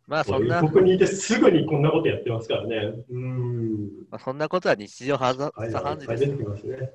[0.08, 2.94] まあそんな、異国にいてすぐにこんなことやってますからね。
[3.10, 3.88] うん。
[4.10, 6.26] まあ、そんなことは日常はざはい、茶です。
[6.28, 6.92] ね。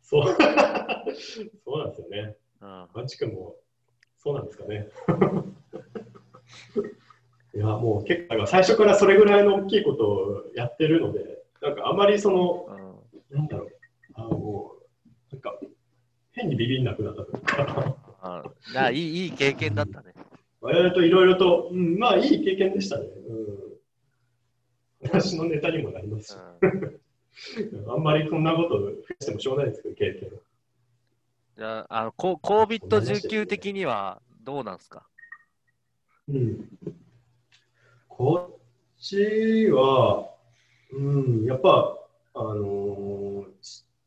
[0.00, 0.24] そう。
[1.64, 2.36] そうなんですよね。
[2.62, 2.88] うん。
[2.94, 3.56] マチ君も
[4.16, 4.88] そうなんですかね。
[7.54, 12.87] いや、もう結構最初からそれぐらいの大きいことをやってるので、なんかあまりその、うん
[13.30, 13.70] なんだろう、
[14.14, 14.72] あも
[15.30, 15.58] う、なんか
[16.32, 18.42] 変にビビんなくなったとか、あ
[18.74, 20.14] ないいいい経験だったね。
[20.60, 23.04] 我々といろいろと、うん、まあいい経験でしたね。
[25.02, 26.36] うん、私のネタにもなりますし。
[27.60, 30.30] うん、あんまりそんなこと増やしてもしょうがないですけど、経験。
[31.56, 35.06] じゃあ、あの、コ COVID-19 的にはどうなんですか？
[36.28, 36.68] うん。
[38.08, 40.28] こっちは、
[40.92, 41.96] うん、やっぱ、
[42.34, 43.44] あのー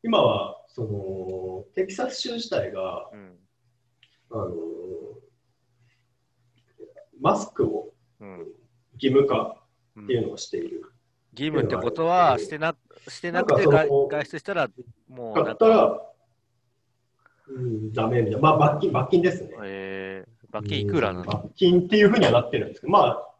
[0.04, 3.38] 今は、その、テキサス州自体が、うん。
[4.30, 4.52] あのー
[7.20, 8.38] マスクをうん。
[8.94, 9.62] 義務化
[9.94, 10.92] うんっていうのをしている。
[11.34, 12.74] 義務ってことは、してな
[13.08, 14.68] してなくて外外出したら、
[15.08, 16.02] もうだったら、
[17.48, 18.38] うん、ダメみたいな。
[18.40, 19.50] まあ、罰金、罰金ですね。
[19.62, 21.24] えー、罰金いくらなの？
[21.24, 23.34] 罰金っていうふうにはなってるんですけど、まあ、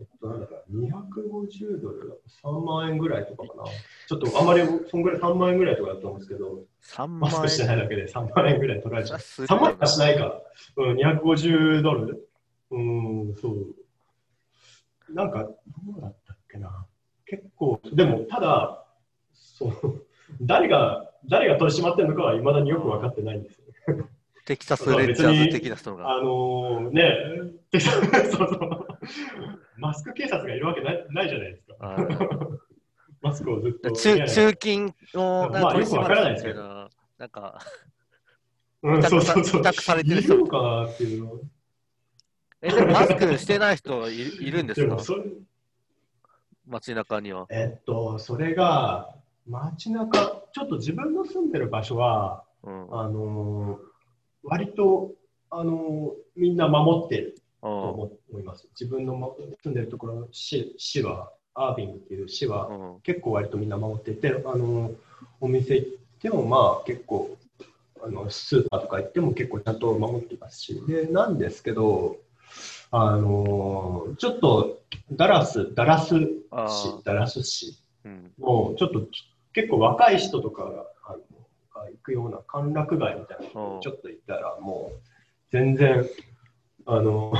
[0.00, 3.64] えっと、なんだか250ドル、3万円ぐらいとかかな？
[4.08, 9.18] ちょっとあまり、そんぐらい3万円ぐらいとかだと思うんですけど、?3 マス万クしてないだけで3万円ぐらい取られちゃう。
[9.18, 9.46] 円。
[9.46, 10.42] 3万円はしないか。
[10.76, 12.28] うん、250ドル？
[12.70, 15.14] うん、そう。
[15.14, 15.54] なんか、ど
[15.98, 16.86] うだったっけな？
[17.26, 18.84] 結構、でも、ただ、
[19.32, 20.06] そう、
[20.40, 23.58] 誰が、誰が取り締まってるのかはいまだによく分かってないんです
[23.88, 24.04] よね。
[24.44, 26.16] テキサスレンジャーズ的な人が。
[26.16, 27.16] あのー、ね、
[27.70, 28.86] で そうそう
[29.78, 31.96] マスク警察がいるわけないないじゃないですか。
[33.22, 33.90] マスクをずっと。
[33.92, 37.58] 中中金をまあよくわからないるですけどど、なんか、
[38.82, 39.72] うん、そうそうそう。
[39.72, 41.40] されてるい人るのかなっていうの。
[42.60, 44.98] え、でもマスクしてない人いいるんですか？
[46.66, 47.46] 街中には。
[47.50, 49.14] えっと、それが、
[49.46, 52.82] 街中、ちょっと自分の住んでる場所は、うん。
[52.90, 53.93] あのー
[54.44, 55.12] 割と、
[55.50, 57.72] あのーみんな守ってるとうん。
[57.72, 58.66] 思思います。
[58.78, 63.00] 自分のも住んでるところの市市は、アービングっていう市は、うん。
[63.02, 64.90] 結構割とみんな守っていて、あの
[65.40, 65.88] お店行っ
[66.20, 67.36] てもまあ結構
[68.02, 72.16] あのスーパーとか行っても結構ちゃんと守ってますし、でなんですけど、
[72.90, 74.80] あのちょっと
[75.12, 76.16] ダラス、ダラス
[76.50, 78.32] あ市ー、ダラス市うん。
[78.38, 79.06] のちょっと
[79.52, 81.18] 結構若い人とかがあの
[81.80, 83.76] が行くような歓楽街みたいなところうん。
[83.76, 84.98] にちょっと行ったらもう
[85.50, 86.04] 全然
[86.86, 87.32] あの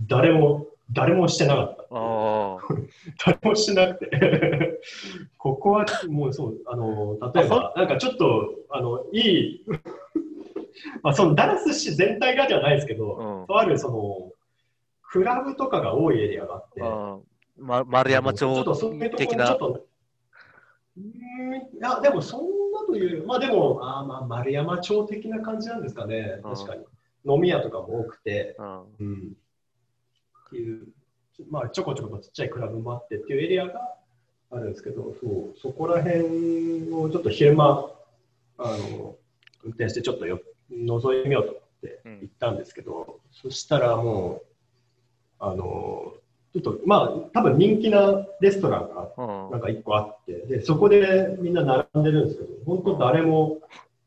[0.00, 1.82] 誰も誰もしてなかった。
[1.90, 2.58] あ
[3.26, 4.80] 誰もしなくて。
[5.38, 9.64] ここはもうそうあの例えばなんかちょっとあのいい
[11.02, 13.46] まあそのダラス市全体がではないですけど、うん。
[13.46, 14.32] とあるその
[15.02, 17.18] クラブとかが多いエリアがあってあ、
[17.56, 19.58] ま丸山ちょっ町とそういうところ的なにちょっ。
[19.58, 26.40] とうーんいやでもそんなというまあでもあーまあ丸山町的な感じなんですかね。
[26.44, 26.54] うん。
[26.54, 26.84] 確かに。
[27.28, 28.66] 飲み屋とかも多くて、うん。
[29.00, 29.36] うん、
[30.46, 30.86] っていう、
[31.50, 33.96] まあ、ちょこちょことちっちゃいクラブもあってっていうエリアが
[34.52, 37.90] あるんですけど、そうそこら辺をちょっと昼間、
[38.58, 39.16] あの
[39.64, 44.42] 運転してちょっとよ覗いてみようと思ってうん行ったんですけど、そしたらもう、
[45.40, 45.95] あの、
[46.62, 53.58] ちょっとまあ、多分人気なレストランがうんなんか一個あって、で、そこでみんな並んでるんですけど、本当誰も、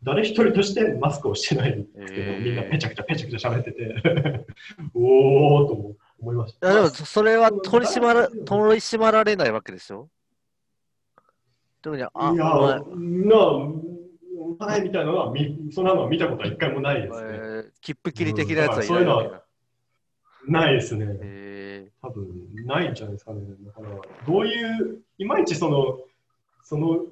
[0.03, 4.45] 誰一人としてマスクをしてないんですけど、へーみんなペチャクチャペチャクチャ喋ってて、
[4.95, 6.67] おーと思思いました。
[6.67, 10.09] いやでもそそれは取り締まらうん取り締まられないわけでしょ？
[11.81, 13.35] 特に、あ、いや、お前な
[14.61, 17.29] あ、前みたいなのは見、そんなのは見たことは一回もないですね。
[17.31, 19.41] えー切符切り的なやつはいうんだからそういうのは
[20.47, 21.05] ないですね。
[21.21, 21.48] え
[22.09, 23.41] 多分ないんじゃないですかね。
[23.65, 23.89] だから、
[24.27, 25.99] どういう、いまいちその、
[26.63, 27.05] その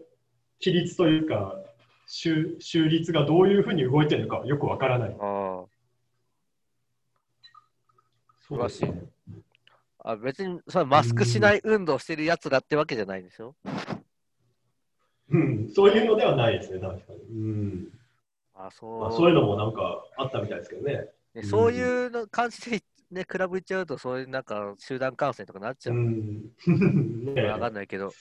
[0.63, 1.55] 規律というか、
[2.07, 5.09] 収収率がどういうふうに動いてるのかよくわからない。
[5.09, 5.65] ー、ああ、
[8.47, 9.03] そう詳しいね。
[9.99, 13.55] あ別にそれマスクしない運動してるやつだってわけじゃないでしょ？
[15.29, 17.19] うん、そういうのではないですね、確かに。
[17.29, 17.87] うん
[18.55, 20.93] あそう,、まあ、そういうのもなんかあったみたいですけどね。
[20.93, 25.95] ねうんそういうの感じで、ね、クラブ行っちゃうと、そういうなんか集団感染とかなっちゃう。
[25.95, 26.51] うん。
[27.33, 28.11] ねわかんないけど。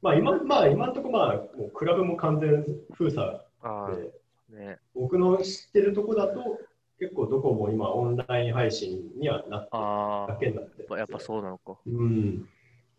[0.00, 2.64] まあ今、まあ今のところ、まあ、もうクラブも完全
[2.94, 4.12] 封鎖あで、
[4.52, 4.78] あ、ね。
[4.94, 6.58] 僕の知ってるとこだと、
[6.98, 11.76] 結構どこも今オンライン配信にはなってあだけになってあ、やっぱそうなのか。
[11.86, 12.48] うん。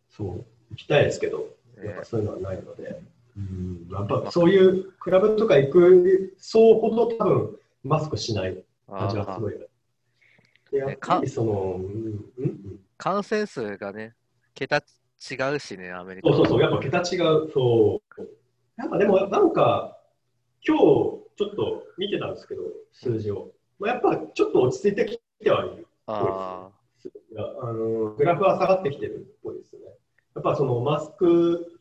[0.10, 0.46] そう。
[0.72, 3.02] 行きたいですけど、やっねぱそういうのはないので。
[3.38, 3.88] うん。
[3.92, 9.54] やっぱそういうクラブとか行く層ほど多分マスクしない感じがすごい。
[10.74, 11.80] でやっぱりその、
[12.38, 12.80] うん。
[12.98, 14.16] 感染数がね、
[14.56, 14.82] 桁違
[15.56, 16.30] うしね、アメリカ。
[16.30, 17.52] そうそうそう、やっぱ桁違う。
[17.54, 18.22] そう。
[18.76, 20.00] やっぱでもなんか、
[20.68, 23.52] 今日ちょっと見てたんですけど、数字を。
[23.78, 25.88] まあ、やっぱちょっと落ち着いてきてはいる。
[26.08, 26.70] あ
[27.32, 29.82] いやあのグラフは下がってきてるっぽいですね。
[30.36, 31.73] やっぱそのマスク、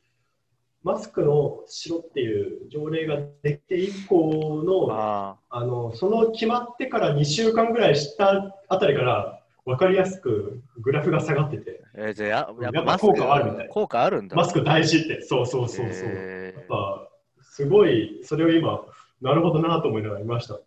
[0.85, 11.88] マスクのしろっていう条例ができて以降あ、の、ああのその決まってから2週間ぐらいしたあたりから分かりやすくグラフが下がってて、あ。
[11.95, 14.37] えーじゃあや、やっぱ効果はあるみたい効果あるんだ。
[14.37, 16.09] マスク大事って、そうそうそうそう。
[16.09, 17.09] えやっぱ
[17.42, 18.85] すごい、それを今、
[19.21, 20.61] なるほどなと思いながらいました。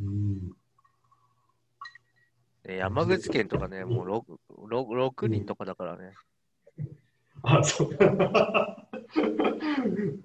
[0.00, 4.22] うんー山口県とかね、もう 6,
[4.68, 6.12] 6, 6人とかだからね。
[7.42, 7.88] あ、そう。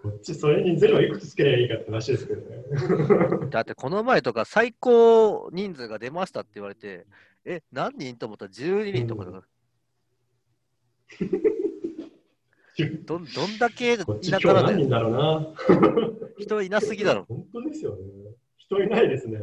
[0.01, 3.49] こっち、それにゼロいくつつければいいかって話ですけどね。
[3.49, 7.05] だってこの前とか最高人数が出ましたって言われて、
[7.45, 8.45] え、何人と思った？
[8.45, 9.43] ら12人とかだから。
[13.05, 15.47] どんどんだけ田今日何舎だね人だろうな。
[16.39, 17.25] 人いなすぎだろ。
[17.29, 17.97] 本当ですよね。
[18.57, 19.39] 人いないですね。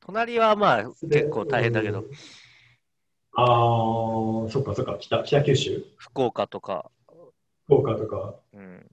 [0.00, 2.10] 隣はまあ結構大変だけどうん、
[3.40, 6.90] ああ、そっかそっか、北北九州、福岡とか、
[7.66, 8.34] 福岡とか。
[8.52, 8.90] うん、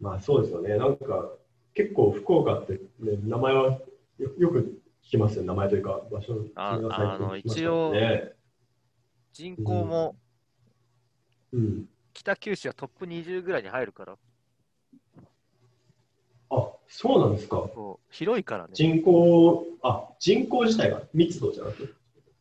[0.00, 0.78] まあそうですよね。
[0.78, 1.30] なんか、
[1.74, 3.78] 結構福岡って、ね、名前は
[4.18, 5.44] よよく聞きますよ。
[5.44, 8.32] 名前というか、場所あ君が最近あの一応ね
[9.34, 10.16] 人口も
[11.52, 11.88] うん。
[12.14, 14.16] 北九州はトップ20ぐらいに入るから、
[16.48, 17.68] あ、そうなんですか。
[18.10, 18.70] 広いからね。
[18.72, 21.92] 人口、あ、人口自体が密度じゃなくて？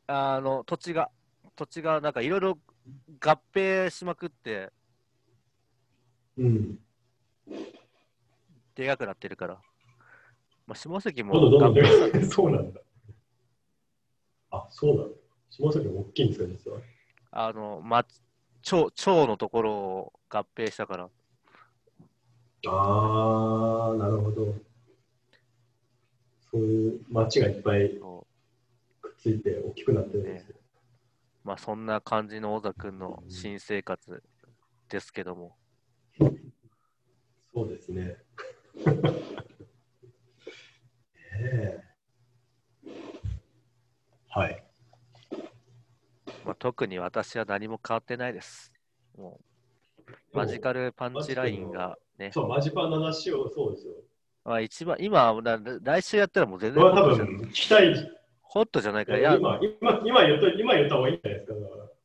[0.08, 1.10] あの土地が、
[1.56, 2.60] 土地がなんかいろいろ
[3.20, 4.72] 合併しまくって、
[6.38, 6.80] うん。
[8.76, 9.62] でかくなってるから。
[10.68, 11.76] まあ、下関もどん
[12.30, 12.82] そうなんだ。
[14.52, 15.16] あ、そうなんだ。
[15.50, 16.82] 下関も大きいんですか、実は？
[17.32, 18.06] あの、ま、
[18.62, 21.10] 町町のところを合併したから、
[22.68, 24.56] あー、なるほど。
[26.52, 27.90] そういう町がいっぱい
[29.02, 30.56] くっついて大きくなってるんですね。
[31.46, 34.24] まあ、そんな感じの小田君の新生活
[34.90, 35.56] ですけども、
[37.54, 38.18] そうですね。
[38.84, 38.94] ね
[41.40, 41.84] え
[44.28, 44.64] はい。
[46.44, 48.74] まあ、特に私は何も変わってないです。
[49.16, 49.40] も
[50.00, 53.94] うマジカルパンチラインがね、そう、マジパンの話を、そうですよ。
[54.44, 58.25] まあ、一番、今、な来週やったらもう全然ホットじゃ分聞きたい。
[58.56, 59.12] ホットじゃないか。
[59.12, 61.54] ら、いや、今、今、今言った今言った方がいいんじゃないですか。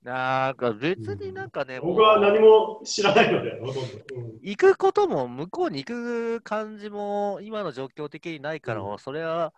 [0.03, 3.81] なんか別になんかね、もう僕は何も知らないので、ほとんど。
[3.81, 4.39] うん。
[4.43, 8.99] 行くことも、向こうに行く感じも、今の状況的にないから、うん。
[8.99, 9.55] それは、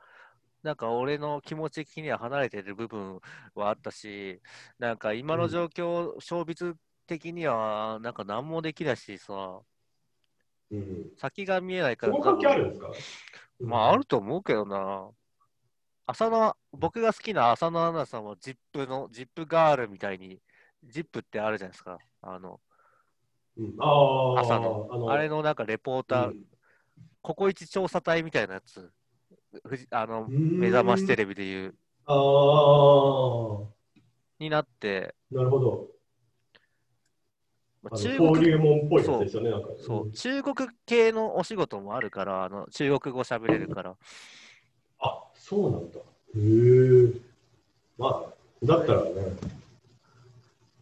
[0.63, 3.21] なんか俺の気持ち的には離れてる部分
[3.55, 4.43] はあったし、
[4.79, 6.77] なんか今の状況、小別
[7.07, 9.61] 的には、なんか何もできないしさ、
[10.71, 12.89] うん、先が見えないから、その関係あるんですか？
[13.61, 15.09] まあ、あると思うけどな。
[16.07, 20.41] 浅野、僕が好きな浅野アナさんは、ジップの、ジップガールみたいに、
[20.85, 21.99] ジップってあるじゃないですか。
[22.21, 22.61] あの、
[23.57, 23.87] うん、あ
[24.39, 26.45] あ、朝の、あのあれのなんかレポーター、うん。
[27.23, 28.91] ココイチ調査隊みたいなやつ、
[29.65, 31.75] ふじあの目目覚ましテレビでいう、
[32.07, 32.19] ああ、
[34.41, 35.89] になって、なるほど。
[37.83, 39.69] まあ中登国竜門っぽいやつですよね、なんか。
[39.79, 40.13] そう、ん。
[40.13, 43.97] 中国系のお仕事もあるから、あの中国語喋れるから、あ、
[45.43, 45.99] そうなんだ。
[45.99, 46.03] へ
[46.37, 47.13] え。
[47.99, 49.11] まあ、だったらね。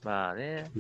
[0.04, 0.70] まあね、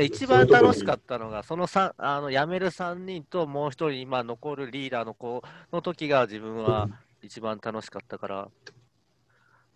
[0.00, 6.88] 一番楽しかったのが、そのさあの辞める3人ともう一人、今残るリーダーの子の時が自分は
[7.22, 8.48] 一番楽しかったから、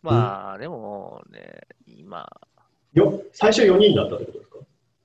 [0.03, 2.29] まあ、でもね、今、
[2.93, 4.59] よ最初4人だったってことですか？
[4.59, 4.63] い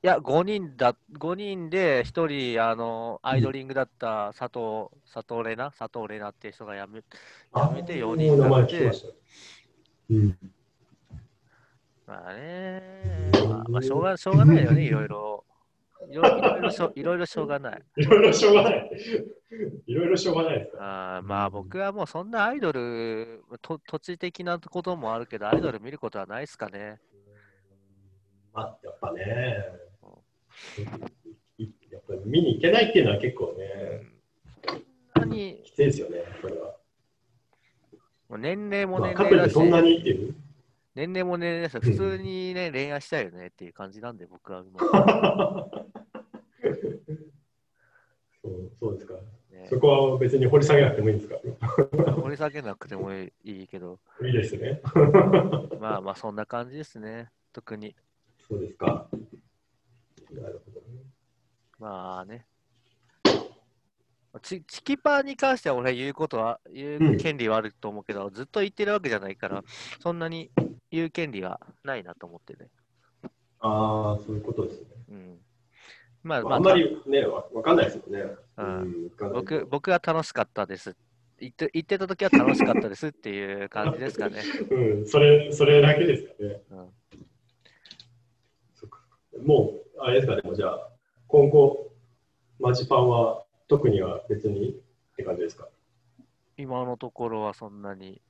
[0.08, 7.03] や、5人だ、5人で1人、あの、アイドリングだった佐藤、佐藤玲奈、佐藤玲奈って人が辞め、
[7.55, 9.14] やめて4人になってました。
[10.10, 10.38] うん。
[12.05, 12.82] まあね、
[13.49, 15.43] まあ、まあ、しょうが、しょうがないよね、いろいろ。
[16.10, 17.82] いろいろしょいろいろしょうがない。
[17.97, 18.91] いろいろしょうがない。
[19.88, 21.18] いろいろしょうがないですか。
[21.18, 26.99] あーまあ僕はもうそんなアイドルと、土地的なこともあるけど、アイドル見ることはないですかね。
[28.53, 29.87] まあ、やっぱね。
[31.58, 34.03] いやっぱり見に行けないっていうのは結構ね、
[35.16, 36.76] 何きついですよね、それは。
[38.30, 40.36] もう年齢もまあ、年齢だし、ってそんなにっていう。
[40.95, 44.64] 年齢も年齢だし、ん普通にね、恋愛したいよねっていう感じなんで、僕は
[48.41, 49.14] そうそうですか。
[49.51, 51.38] ねそこは別に掘り下げなくてもいいんですか？
[52.22, 54.82] 掘り下げなくてもいいけど、いいですね。
[55.80, 57.95] まあまあそんな感じですね、特に。
[58.47, 59.08] そうですか。
[60.32, 61.04] なるほどね。
[61.80, 62.46] まあね。
[64.42, 69.64] チチキパーに関しては俺は言うことは、言うんう権利はあると思うけど、ずっと言ってるわけじゃないから、
[70.00, 70.52] そんなに
[70.92, 72.70] 言う権利はないなと思ってね。
[73.60, 74.88] ああ、そういうことですね。
[75.10, 75.38] うん。
[76.24, 78.26] まあ、まあ、まあ、あんまりね、わわかんないですもんね。
[78.58, 80.96] うんん、行かないと僕僕は楽しかったです。
[81.40, 84.42] 言って言ってた時は楽しかったですっていう感じですかね。
[84.70, 86.62] うん、それ、それだけですかね。
[86.72, 86.90] うん、
[88.74, 89.00] そっか
[89.44, 90.36] もう、あれですか？
[90.36, 90.89] ね、もうじゃあ、
[91.28, 91.91] 今後、
[92.60, 94.74] マジパンは特には別にっ
[95.16, 95.68] て感じですか？
[96.58, 98.22] 今のところはそんなに。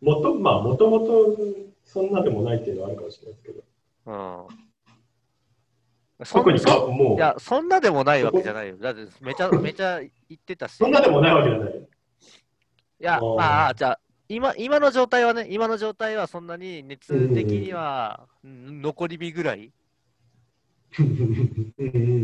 [0.00, 1.36] もと、まあ、もともと
[1.84, 3.64] そんなでもないっていうのはあるかもしれないですけど、
[4.06, 4.54] う
[6.22, 6.26] ん。
[6.26, 8.76] そ特にそかもうい、や、そんなでもないわけじゃないよ。
[8.76, 10.74] だってめちゃめちゃ言ってたし。
[10.76, 11.74] そんなでもないわけじゃない。
[11.78, 11.80] い
[12.98, 19.72] や、まあ、じゃあ、今今の状態はね、今の状態はそんなに熱的には、うん残り火ぐらい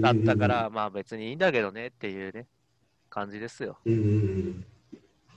[0.01, 2.47] だったから、 まあ別にいいんだけどねっていうね、
[3.11, 3.79] 感じですよ。
[3.85, 4.05] うんうんう
[4.51, 4.67] ん。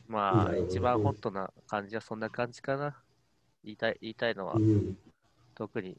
[0.07, 2.95] まあ、一番ホットな感じはそんな感じかな。
[3.63, 4.97] 言いたい言いたいのはう、ん
[5.55, 5.97] 特に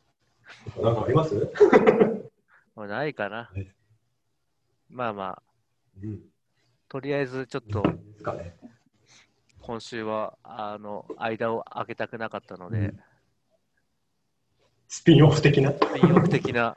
[0.77, 1.35] うん、なんかあります、
[2.75, 3.71] まあないかなはい。
[4.89, 5.43] まあまあ、
[6.03, 6.23] うん、
[6.89, 7.83] とりあえずちょっと。
[9.61, 12.95] 今週は、あの、間を空けたくなかったので、
[14.89, 15.73] スピンオフ的な。
[15.73, 16.75] スピンオフ的な、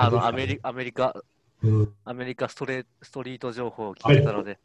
[0.00, 1.14] あの、アメリアメリカ、
[1.62, 4.58] うん、アメリカストレストリート情報を聞いてたので、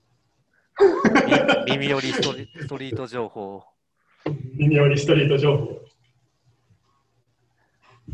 [1.68, 3.64] み耳寄りストリストリート情報を、
[4.54, 5.82] 耳寄りストリート情報。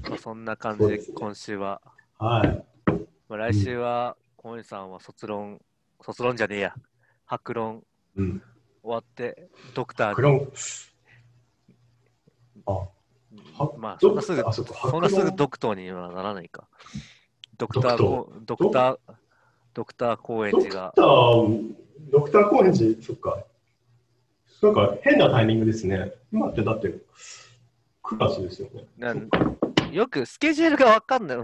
[0.10, 1.80] まあ、そんな感じで今週は、
[2.18, 2.66] はい。
[3.30, 5.62] まあ、来週は、小西さんは卒論、
[6.02, 6.76] 卒論じゃねえや、
[7.26, 7.84] 白論。
[8.16, 8.42] うん。
[8.82, 10.48] 終わって、ドクターに、
[12.66, 12.88] は
[13.78, 16.68] まあ、ドそんなすぐあ、そんなすぐドクターにはならないか。
[17.58, 18.98] ドクタードクこ、ドクター、
[19.74, 21.74] ドクター高円ドク寺がタ、ー、
[22.12, 23.44] ドクター高円寺、そっか。
[24.62, 26.14] なんか変なタイミングですね。
[26.32, 26.94] 今ってだって
[28.04, 28.86] 9月ですよね。
[28.98, 29.30] なん
[29.92, 31.38] よくスケジュールがわかんない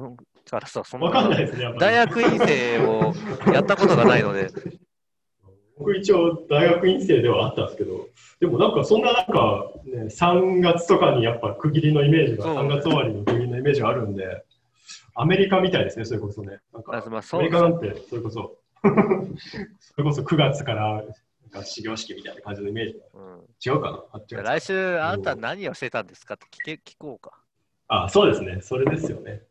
[0.49, 1.63] からさ、そんわかんないですね。
[1.63, 3.13] やっぱり大学院生を
[3.53, 4.49] やったことがないので、
[5.77, 8.07] 僕一応大学院生ではあったんですけど、
[8.39, 14.43] でもなんかそんななんか、ね、3月とかにやっぱ区切りのイメージが、そう3月終わりの区切りのイメージがあるんで、
[15.15, 16.59] アメリカみたいですね、それこそね。
[16.73, 18.57] なんかアメリカなんて、それこそ、
[19.79, 21.05] それこそ9月からなん
[21.49, 24.43] か始業式みたいな感じのイメージうん、違うかな？
[24.43, 26.33] 来週あなた何をしてたんですか？
[26.35, 27.31] って聞け聞こうか。
[27.87, 28.59] あ、そうですね。
[28.61, 29.43] それですよね。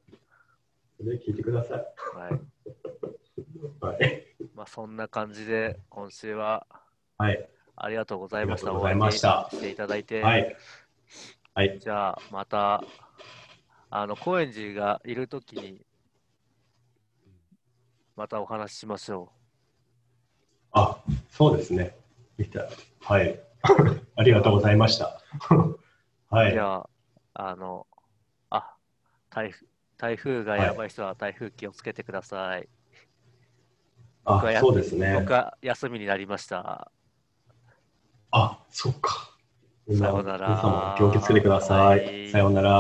[0.99, 1.87] それ聞いてください。
[2.17, 2.41] はい。
[3.81, 4.26] はい。
[4.57, 6.67] まあそんな感じで今週は
[7.19, 7.49] はい。
[7.77, 8.71] ありがとうございました。
[8.71, 10.57] ありがとうございましたしていただいて、はい。
[11.55, 11.81] はい。
[11.81, 12.85] じゃあまた、
[13.91, 15.85] あの、高円寺がいるときに、
[18.17, 19.31] またお話ししましょ
[20.73, 21.95] あ、そうですね。
[23.01, 23.39] はい。
[24.17, 25.21] ありがとうございました。
[26.31, 26.51] はう。
[26.51, 26.59] いじ。
[26.59, 26.91] ゃあ、
[27.35, 27.87] あの、
[28.51, 28.77] あ、
[29.31, 29.67] 台風
[29.99, 32.63] 台風がやばい人は台風気をつけてください。
[32.63, 32.76] あ
[34.27, 35.33] 僕は、やそうですね僕。
[35.33, 36.91] は休みになりました。
[38.33, 39.37] あ、そっか。
[39.97, 42.05] さようなら皆様、気をつけてください。
[42.05, 42.71] はいさようなら。